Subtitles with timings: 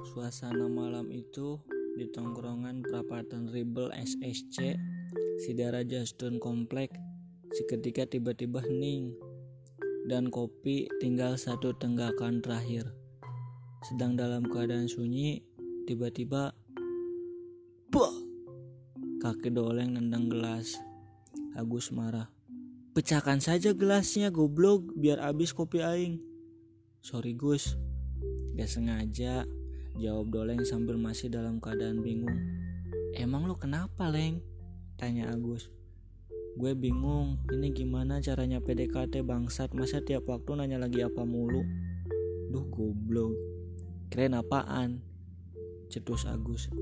[0.00, 1.60] Suasana malam itu
[2.00, 4.72] di tongkrongan perapatan Ribel SSC,
[5.36, 6.88] si Dara Justun komplek,
[7.52, 9.12] seketika tiba-tiba hening
[10.08, 12.88] dan kopi tinggal satu tenggakan terakhir.
[13.84, 15.44] Sedang dalam keadaan sunyi,
[15.84, 16.56] tiba-tiba
[17.92, 18.16] Bah!
[19.20, 20.80] Kaki doleng nendang gelas.
[21.52, 22.32] Agus marah.
[22.96, 26.16] Pecahkan saja gelasnya goblok biar habis kopi aing.
[27.04, 27.76] Sorry Gus.
[28.56, 29.44] Gak sengaja.
[30.00, 32.40] Jawab Doleng sambil masih dalam keadaan bingung.
[33.12, 34.40] Emang lu kenapa, Leng?
[34.96, 35.68] Tanya Agus.
[36.56, 41.62] Gue bingung, ini gimana caranya PDKT bangsat Masa tiap waktu nanya lagi apa mulu
[42.50, 43.38] Duh goblok
[44.10, 44.98] Keren apaan?
[45.92, 46.72] Cetus Agus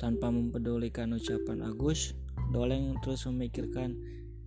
[0.00, 2.16] Tanpa mempedulikan ucapan Agus
[2.48, 3.98] Doleng terus memikirkan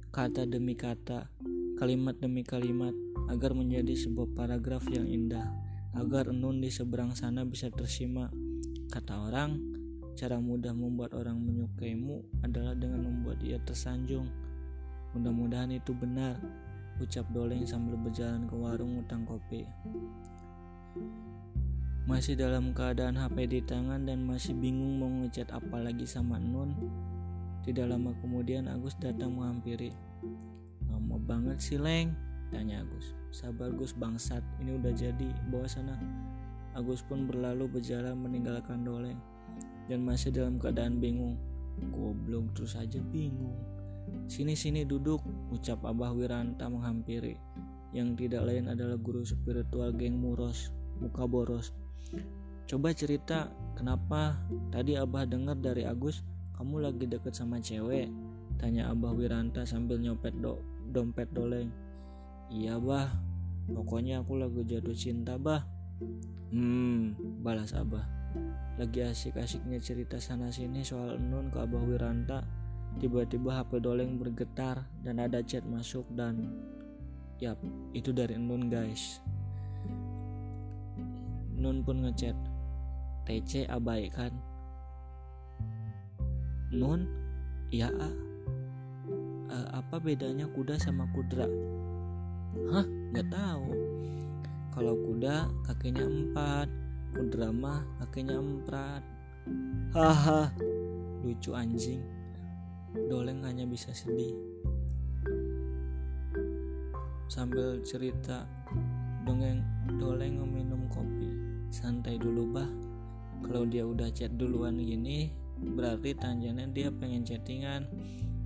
[0.09, 1.29] kata demi kata
[1.77, 2.97] Kalimat demi kalimat
[3.29, 5.64] Agar menjadi sebuah paragraf yang indah
[5.95, 8.27] agar Nun di seberang sana bisa tersima.
[8.91, 9.55] Kata orang,
[10.15, 14.27] cara mudah membuat orang menyukaimu adalah dengan membuat ia tersanjung.
[15.15, 16.35] Mudah-mudahan itu benar,
[16.99, 19.63] ucap Doleng sambil berjalan ke warung utang kopi.
[22.05, 26.75] Masih dalam keadaan HP di tangan dan masih bingung mau ngechat apa lagi sama Nun.
[27.65, 29.89] Tidak lama kemudian Agus datang menghampiri.
[30.85, 32.13] Lama banget sih Leng,
[32.53, 33.15] tanya Agus.
[33.33, 35.95] Sabar Gus bangsat, ini udah jadi, bawa sana.
[36.75, 39.19] Agus pun berlalu berjalan meninggalkan Doleng
[39.87, 41.39] dan masih dalam keadaan bingung.
[41.91, 43.55] Goblok terus aja bingung.
[44.27, 47.35] Sini-sini duduk, ucap Abah Wiranta menghampiri.
[47.95, 51.71] Yang tidak lain adalah guru spiritual geng Muros, muka boros.
[52.65, 54.35] Coba cerita, kenapa
[54.73, 56.25] tadi Abah dengar dari Agus
[56.57, 58.09] kamu lagi deket sama cewek?
[58.57, 60.59] Tanya Abah Wiranta sambil nyopet do
[60.91, 61.84] dompet doleng.
[62.53, 63.09] Iya bah,
[63.69, 65.65] pokoknya aku lagi jatuh cinta bah.
[66.53, 68.05] Hmm, balas Abah.
[68.75, 72.43] Lagi asik-asiknya cerita sana sini soal Nun ke Abah Wiranta.
[73.01, 76.51] Tiba-tiba HP Doleng bergetar dan ada chat masuk dan
[77.43, 77.59] Yap,
[77.91, 79.19] itu dari Nun guys.
[81.59, 82.35] Nun pun ngechat.
[83.27, 84.31] TC abaikan.
[86.71, 87.09] Nun,
[87.73, 87.89] iya
[89.75, 91.47] apa bedanya kuda sama kudra?
[92.71, 92.85] Hah?
[93.11, 93.67] Gak tahu.
[94.75, 96.67] Kalau kuda kakinya empat,
[97.15, 99.01] kudra mah kakinya empat.
[99.95, 100.51] Haha,
[101.23, 102.03] lucu anjing.
[103.07, 104.35] Doleng hanya bisa sedih.
[107.31, 108.47] Sambil cerita,
[109.23, 109.63] dongeng
[109.95, 111.31] Doleng meminum kopi.
[111.71, 112.67] Santai dulu bah.
[113.43, 117.87] Kalau dia udah chat duluan gini, berarti tandanya dia pengen chattingan.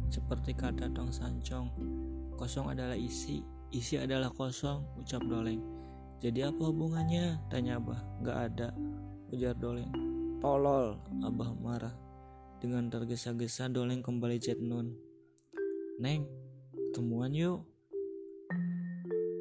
[0.09, 1.69] Seperti kata Tong Sancong,
[2.33, 5.61] kosong adalah isi, Isi adalah kosong, ucap Doleng.
[6.17, 7.37] Jadi apa hubungannya?
[7.53, 8.01] Tanya Abah.
[8.25, 8.73] Gak ada,
[9.29, 9.93] ujar Doleng.
[10.41, 11.93] Tolol, Abah marah.
[12.57, 14.97] Dengan tergesa-gesa Doleng kembali chat Nun.
[16.01, 16.25] Neng,
[16.73, 17.61] ketemuan yuk.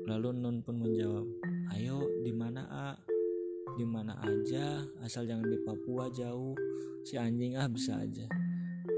[0.04, 1.24] Lalu Nun pun menjawab,
[1.72, 2.88] Ayo, di mana A?
[3.80, 6.52] Di mana aja, asal jangan di Papua jauh.
[7.00, 8.28] Si anjing ah bisa aja.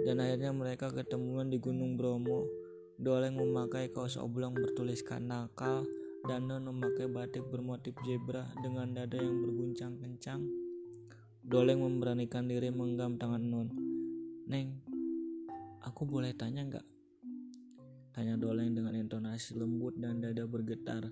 [0.03, 2.60] Dan akhirnya mereka ketemuan di Gunung Bromo.
[3.01, 5.89] Doleng memakai kaos oblong bertuliskan nakal
[6.29, 10.45] dan Non memakai batik bermotif zebra dengan dada yang berguncang kencang.
[11.41, 13.73] Doleng memberanikan diri menggam tangan Non.
[14.45, 14.85] Neng,
[15.81, 16.87] aku boleh tanya nggak?
[18.13, 21.09] Tanya Doleng dengan intonasi lembut dan dada bergetar.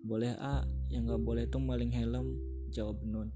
[0.00, 2.40] Boleh A, yang nggak boleh tuh maling helm,
[2.72, 3.28] jawab Non.